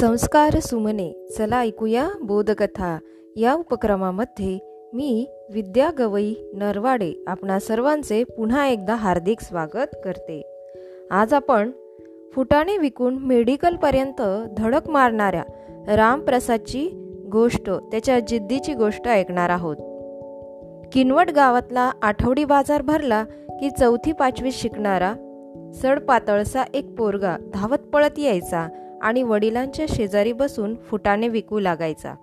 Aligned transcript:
संस्कार 0.00 0.58
सुमने 0.58 1.28
चला 1.38 1.60
ऐकूया 1.60 2.08
बोधकथा. 2.22 2.98
या 3.36 3.54
उपक्रमामध्ये 3.54 4.58
मी 4.92 5.26
विद्या 5.52 5.90
गवई 5.98 6.34
नरवाडे 6.54 7.24
आपणा 7.26 7.58
सर्वांचे 7.58 8.24
पुन्हा 8.24 8.66
एकदा 8.66 8.94
हार्दिक 8.94 9.40
स्वागत 9.40 9.96
करते. 10.04 10.42
आज 11.10 11.34
आपण 11.34 11.70
फुटाणे 12.34 12.78
विकून 12.78 13.18
मेडिकलपर्यंत 13.18 14.22
धडक 14.58 14.88
मारणाऱ्या 14.88 15.42
रामप्रसादची 15.96 16.88
गोष्ट 17.32 17.70
त्याच्या 17.70 18.20
जिद्दीची 18.20 18.74
गोष्ट 18.74 19.08
ऐकणार 19.08 19.50
आहोत. 19.50 19.76
किनवट 20.92 21.30
गावातला 21.30 21.92
आठवडी 22.02 22.44
बाजार 22.44 22.82
भरला 22.82 23.24
की 23.48 23.70
चौथी 23.70 24.12
पाचवी 24.12 24.52
शिकणारा 24.52 25.14
सडपातळसा 25.74 26.62
एक 26.74 26.94
पोरगा 26.98 27.36
धावत 27.54 27.78
पळत 27.78 28.18
यायचा. 28.18 28.68
आणि 29.02 29.22
वडिलांच्या 29.22 29.86
शेजारी 29.88 30.32
बसून 30.32 30.74
फुटाने 30.74 31.28
विकू 31.28 31.58
लागायचा. 31.58 32.14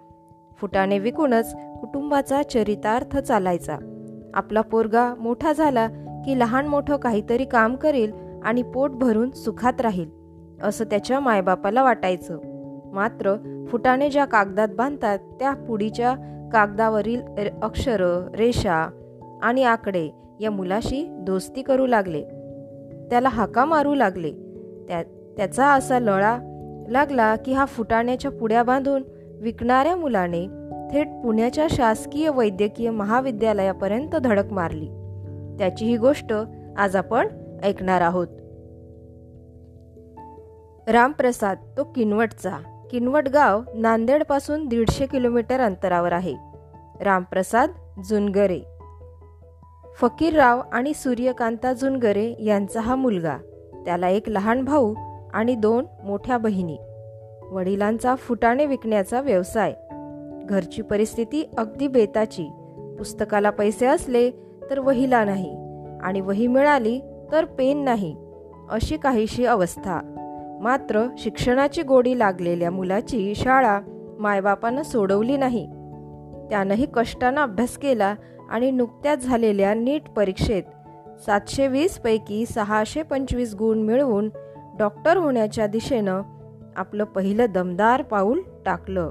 फुटाने 0.62 1.00
विकूनच 1.00 1.56
कुटुंबाचा 1.56 2.44
चरितार्थ 2.44 3.18
चालायचा. 3.18 3.78
आपला 4.34 4.62
पोरगा 4.62 5.16
मोठा 5.16 5.54
झाला 5.54 5.88
की 6.26 6.40
लहान 6.40 6.68
मोठं 6.68 6.98
काहीतरी 6.98 7.46
काम 7.46 7.76
करेल 7.76 8.12
आणि 8.44 8.62
पोट 8.62 8.92
भरून 8.92 9.32
सुखात 9.32 9.82
राहील 9.82 10.10
असं 10.64 10.86
त्याच्या 10.86 11.20
मायबापाला 11.20 11.84
वाटायचं. 11.84 12.40
मात्र 12.94 13.36
फुटाने 13.72 14.10
ज्या 14.10 14.26
कागदात 14.26 14.68
बांधतात 14.78 15.20
त्या 15.20 15.54
पुडीच्या 15.54 16.16
कागदावरील 16.54 17.22
अक्षर 17.64 18.28
रेषा 18.38 18.90
आणि 19.44 19.64
आकडे 19.64 20.10
या 20.40 20.52
मुलाशी 20.52 21.08
दोस्ती 21.12 21.62
करू 21.62 21.88
लागले. 21.88 22.24
त्याला 23.10 23.30
हाका 23.30 23.66
मारू 23.66 23.94
लागले. 23.94 24.32
त्या 24.88 25.04
त्याचा 25.38 25.68
असा 25.68 26.00
लळा 26.00 26.55
लागला 26.90 27.36
की 27.36 27.54
हा 27.54 27.66
फुटाण्याच्या 27.66 28.32
पुड्या 28.32 28.64
बांधून 28.64 29.04
विकणाऱ्या 29.42 29.96
मुलाने 29.96 30.48
थेट 30.92 31.08
पुण्याच्या 31.08 31.68
शासकीय 31.70 32.30
वैद्यकीय 32.30 32.90
महाविद्यालयापर्यंत 32.90 34.10
धडक 34.10 34.52
मारली. 34.52 34.88
त्याची 35.60 35.86
ही 35.86 35.98
गोष्ट 35.98 36.34
आज 36.78 36.96
आपण 36.96 37.28
ऐकणार 37.64 38.02
आहोत. 38.02 38.28
रामप्रसाद 40.90 41.58
तो 41.78 41.84
किनवटचा. 41.84 42.58
किनवट 42.92 43.30
गाव 43.30 43.62
नांदेडपासून 43.76 44.68
दीडशे 44.68 45.06
किलोमीटर 45.06 45.60
अंतरावर 45.60 46.12
आहे. 46.12 46.34
रामप्रसाद 47.02 47.70
जुनगरे. 48.10 48.60
फकीरराव 50.02 50.62
आणि 50.74 50.94
सूर्यकांता 50.94 51.74
जुनगरे 51.74 52.36
यांचा 52.40 52.80
हा 52.80 52.96
मुलगा. 52.96 53.38
त्याला 53.86 54.10
एक 54.10 54.30
लहान 54.30 54.64
भाऊ 54.64 54.94
आणि 55.36 55.56
दोन 55.56 55.86
मोठ्या 56.04 56.38
बहिणी. 56.38 56.78
वडिलांचा 57.52 58.16
फुटाणे 58.16 58.66
विकण्याचा 58.66 59.22
व्यवसाय. 59.22 59.74
घरची 60.50 60.82
परिस्थिती 60.82 61.50
अगदी 61.58 61.88
बेताची. 61.88 62.44
पुस्तकाला 62.98 63.50
पैसे 63.50 63.86
असले 63.86 64.32
तर 64.70 64.80
वहीला 64.80 65.26
नाही. 65.26 65.58
आणि 66.02 66.22
वही 66.22 66.48
मिळाली 66.48 67.00
तर 67.32 67.46
पेन 67.46 67.84
नाही. 67.84 68.16
अशी 68.70 68.98
काहीशी 68.98 69.46
अवस्था. 69.46 70.00
मात्र 70.62 71.08
शिक्षणाची 71.18 71.82
गोडी 71.82 72.20
लागलेल्या 72.20 72.72
मुलाची 72.72 73.34
शाळा 73.36 73.80
मायबापानं 74.20 74.82
सोडवली 74.82 75.38
नाही. 75.38 75.66
त्यानंही 76.50 76.88
कष्टानं 76.94 77.42
अभ्यास 77.42 77.78
केला 77.78 78.16
आणि 78.50 78.72
नुकत्याच 78.72 79.26
झालेल्या 79.26 79.74
नीट 79.74 80.10
परीक्षेत 80.10 80.64
सातशे 81.26 81.68
वीस 81.68 81.98
पैकी 81.98 82.46
सहाशे 82.46 83.02
पंचवीस 83.02 83.56
गुण 83.56 83.78
मिळवून 83.78 84.30
डॉक्टर 84.78 85.18
होण्याच्या 85.18 85.68
दिशेनं 85.68 86.22
आपलं 86.76 87.04
पहिलं 87.04 87.46
दमदार 87.50 88.02
पाऊल 88.02 88.40
टाकलं. 88.66 89.10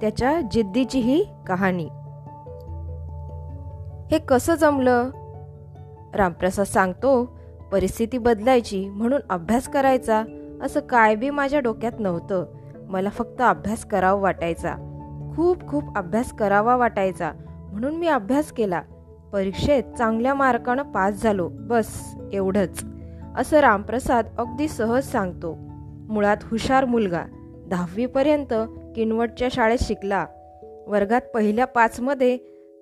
त्याच्या 0.00 0.40
जिद्दीची 0.40 0.98
ही 0.98 1.26
कहाणी. 1.46 1.88
हे 4.10 4.18
कसं 4.18 4.54
जमलं? 4.54 5.10
रामप्रसाद 6.14 6.66
सांगतो 6.66 7.38
परिस्थिती 7.72 8.18
बदलायची 8.18 8.88
म्हणून 8.88 9.20
अभ्यास 9.30 9.68
करायचा 9.68 10.24
असं 10.62 10.80
काय 10.80 11.14
बी 11.14 11.30
माझ्या 11.30 11.60
डोक्यात 11.60 11.92
नव्हतं. 11.98 12.44
मला 12.88 13.08
फक्त 13.08 13.40
अभ्यास 13.40 13.84
करावा 13.84 14.20
वाटायचा. 14.20 14.74
खूप 15.36 15.68
खूप 15.68 15.96
अभ्यास 15.96 16.32
करावा 16.32 16.76
वाटायचा 16.76 17.32
म्हणून 17.72 17.96
मी 17.96 18.06
अभ्यास 18.06 18.52
केला. 18.52 18.82
परीक्षेत 19.32 19.82
चांगल्या 19.98 20.34
मार्कानं 20.34 20.82
पास 20.82 21.22
झालो. 21.22 21.48
बस 21.52 22.14
एवढंच. 22.32 22.84
असं 23.36 23.60
रामप्रसाद 23.60 24.26
अगदी 24.38 24.68
सहज 24.68 25.04
सांगतो. 25.04 25.56
मुळात 26.08 26.36
हुशार 26.42 26.84
मुलगा 26.84 27.22
दहावीपर्यंत 27.70 28.54
किनवटच्या 28.96 29.48
शाळेत 29.50 29.78
शिकला. 29.80 30.26
वर्गात 30.86 31.20
पहिल्या 31.34 31.64
पाचमध्ये 31.64 32.36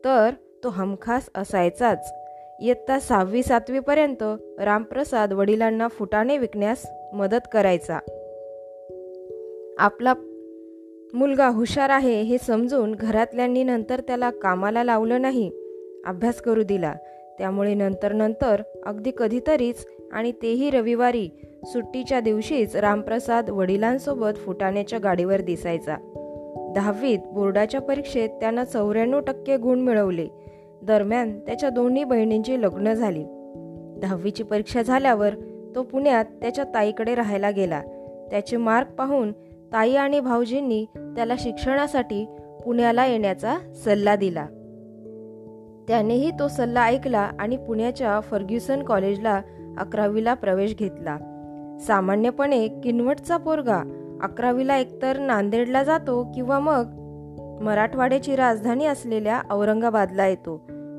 तर 0.04 0.30
तो 0.64 0.68
हमखास 0.68 1.28
असायचाच. 1.34 2.14
इयत्ता 2.60 2.98
सहावी 2.98 3.42
सातवीपर्यंत 3.42 4.22
रामप्रसाद 4.60 5.32
वडिलांना 5.32 5.88
फुटाणे 5.88 6.38
विकण्यास 6.38 6.86
मदत 7.14 7.48
करायचा. 7.52 7.98
आपला 9.78 10.14
मुलगा 11.14 11.48
हुशार 11.48 11.90
आहे 11.90 12.22
हे 12.22 12.38
समजून 12.38 12.94
घरातल्यांनी 12.94 13.62
नंतर 13.62 14.00
त्याला 14.00 14.30
कामाला 14.30 14.84
लावलं 14.84 15.22
नाही. 15.22 15.50
अभ्यास 16.06 16.40
करू 16.40 16.62
दिला. 16.62 16.94
त्यामुळे 17.38 17.74
नंतर 17.74 18.12
नंतर 18.12 18.62
अगदी 18.86 19.12
कधीतरीच 19.18 19.86
आणि 20.14 20.32
तेही 20.32 20.70
रविवारी 20.70 21.28
सुट्टीच्या 21.64 22.20
दिवशीच 22.20 22.76
रामप्रसाद 22.76 23.50
वडिलांसोबत 23.50 24.36
फुटाण्याच्या 24.36 24.98
गाडीवर 24.98 25.40
दिसायचा. 25.40 25.96
दहावीत 26.74 27.18
बोर्डाच्या 27.32 27.80
परीक्षेत 27.80 28.28
त्यानं 28.28 28.64
चौऱ्याण्णव 28.64 29.20
टक्के 29.20 29.56
गुण 29.56 29.80
मिळवले. 29.80 30.26
दरम्यान 30.82 31.40
त्याच्या 31.40 31.70
दोन्ही 31.70 32.04
बहिणींची 32.04 32.62
लग्न 32.62 32.92
झाली. 32.92 33.24
दहावीची 34.02 34.42
परीक्षा 34.42 34.82
झाल्यावर 34.82 35.34
तो 35.74 35.82
पुण्यात 35.82 36.24
त्याच्या 36.24 36.64
ताईकडे 36.64 37.14
राहायला 37.14 37.50
गेला. 37.50 37.80
त्याचे 38.30 38.56
मार्क 38.56 38.88
पाहून 38.88 39.32
ताई 39.72 39.94
आणि 39.94 40.20
भाऊजींनी 40.20 40.84
त्याला 40.96 41.34
शिक्षणासाठी 41.38 42.26
पुण्याला 42.64 43.06
येण्याचा 43.06 43.58
सल्ला 43.74 44.16
दिला. 44.16 44.46
त्यानेही 45.88 46.30
तो 46.30 46.48
सल्ला 46.48 46.84
ऐकला 46.84 47.30
आणि 47.38 47.56
पुण्याच्या 47.56 48.20
फर्ग्युसन 48.20 48.82
कॉलेजला 48.82 49.42
अकरावीला 49.78 50.34
प्रवेश 50.34 50.76
घेतला. 50.76 51.16
सामान्यपणे 51.80 52.68
किनवटचा 52.68 53.36
पोरगा 53.36 53.82
अकरावीला 54.22 54.76
एकतर 54.76 55.18
नांदेडला 55.18 55.82
जातो 55.82 56.32
किंवा 56.34 56.58
मग 56.58 56.84
मराठवाड्याची 57.62 58.36
राजधानी 58.36 58.86
असलेल्या 58.86 59.42
औरंगाबादला 59.50 60.26
येतो. 60.26 60.56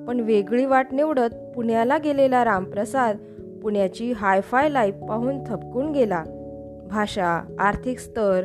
पण 0.08 0.20
वेगळी 0.20 0.66
वाट 0.66 0.88
निवडत 0.92 1.36
पुण्याला 1.56 1.98
गेलेला 1.98 2.46
रामप्रसाद 2.46 3.18
पुण्याची 3.64 4.12
हायफाय 4.12 4.70
लाईफ 4.70 4.96
पाहून 5.10 5.44
थपकून 5.44 5.92
गेला. 5.92 6.24
भाषा 6.90 7.56
आर्थिक 7.60 8.00
स्तर 8.00 8.44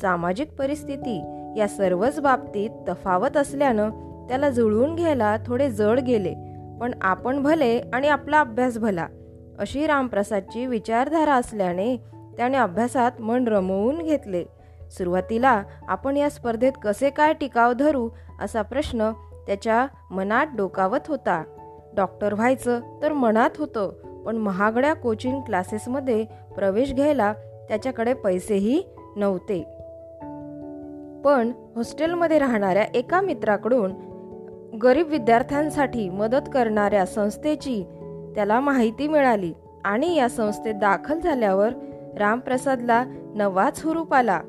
सामाजिक 0.00 0.50
परिस्थिती 0.58 1.24
या 1.56 1.68
सर्वच 1.68 2.20
बाबतीत 2.20 2.70
तफावत 2.88 3.36
असल्यानं 3.36 3.90
त्याला 4.28 4.50
जुळवून 4.50 4.94
घ्यायला 4.94 5.36
थोडे 5.46 5.70
जड 5.70 6.00
गेले. 6.00 6.34
पण 6.80 6.90
आपण 7.02 7.42
भले 7.42 7.80
आणि 7.92 8.08
आपला 8.08 8.40
अभ्यास 8.40 8.78
भला 8.78 9.06
अशी 9.58 9.86
रामप्रसादची 9.86 10.66
विचारधारा 10.66 11.34
असल्याने 11.34 11.96
त्याने 12.36 12.56
अभ्यासात 12.56 13.20
मन 13.20 13.48
रमवून 13.48 13.98
घेतले. 13.98 14.44
सुरुवातीला 14.98 15.62
आपण 15.88 16.16
या 16.16 16.30
स्पर्धेत 16.30 16.72
कसे 16.82 17.10
काय 17.10 17.32
टिकाव 17.32 17.72
धरू 17.72 18.08
असा 18.40 18.62
प्रश्न 18.62 19.10
त्याच्या 19.46 19.86
मनात 20.10 20.46
डोकावत 20.56 21.08
होता. 21.08 21.42
डॉक्टर 21.96 22.34
व्हायचं 22.34 22.80
तर 23.02 23.12
मनात 23.12 23.50
होतं 23.58 23.90
पण 24.22 24.36
महागड्या 24.36 24.94
कोचिंग 24.94 25.40
क्लासेसमध्ये 25.40 26.24
प्रवेश 26.54 26.94
घ्यायला 26.94 27.32
त्याच्याकडे 27.68 28.14
पैसेही 28.14 28.82
नव्हते. 29.16 29.62
पण 31.24 31.52
हॉस्टेलमध्ये 31.76 32.38
राहणाऱ्या 32.38 32.84
एका 32.94 33.20
मित्राकडून 33.20 33.92
गरीब 34.82 35.08
विद्यार्थ्यांसाठी 35.08 36.10
मदत 36.10 36.48
करणाऱ्या 36.52 37.06
संस्थेची 37.06 37.84
त्याला 38.34 38.60
माहिती 38.60 39.08
मिळाली 39.08 39.52
आणि 39.84 40.14
या 40.16 40.28
संस्थेत 40.28 40.74
दाखल 40.74 41.20
झाल्यावर 41.20 41.72
रामप्रसादला 42.18 43.04
नवाच 43.34 43.84
हुरूप 43.84 44.14
आला 44.14 44.40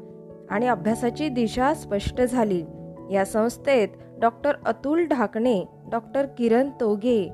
आणि 0.50 0.68
अभ्यासाची 0.68 1.30
दिशा 1.30 1.74
स्पष्ट 1.74 2.22
झाली. 2.22 2.64
या 3.12 3.26
संस्थेत 3.26 3.88
doctor 4.22 4.52
Atul 4.66 5.06
Dhakane 5.06 5.64
doctor 5.92 6.26
Kiran 6.26 6.70
Toge 6.80 7.32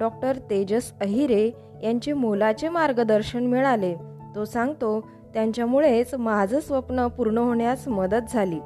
doctor 0.00 0.36
Tejas 0.50 0.92
Ahire 1.00 1.50
यांचे 1.82 2.12
मोलाचे 2.12 2.68
मार्गदर्शन 2.68 3.46
मिळाले. 3.46 3.94
तो 4.34 4.44
सांगतो 4.44 5.08
त्यांच्यामुळेच 5.34 6.14
माझं 6.14 6.60
स्वप्न 6.60 7.06
पूर्ण 7.06 7.38
होण्यास 7.38 7.88
मदत 7.88 8.32
झाली. 8.32 8.60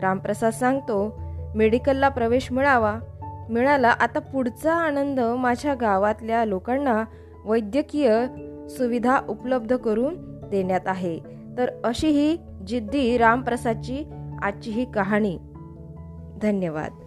रामप्रसाद 0.00 0.52
सांगतो 0.52 1.20
मेडिकलला 1.54 2.08
प्रवेश 2.08 2.52
मिळावा. 2.52 2.98
मिळाला. 3.52 3.88
आता 3.88 4.18
पुढचा 4.18 4.74
आनंद 4.74 5.20
माझ्या 5.20 5.74
गावातल्या 5.74 6.44
लोकांना 6.44 7.04
वैद्यकीय 7.44 8.26
सुविधा 8.68 9.20
उपलब्ध 9.28 9.76
करून 9.76 10.14
देण्यात 10.50 10.86
आहे. 10.86 11.18
तर 11.58 11.70
अशी 11.84 12.08
ही 12.08 12.36
जिद्दी 12.66 13.18
रामप्रसादची 13.18 14.04
आजची 14.42 14.70
ही 14.70 14.92
कहाणी. 14.92 15.38
धन्यवाद. 16.42 17.01